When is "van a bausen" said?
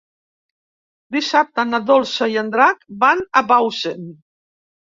3.05-4.13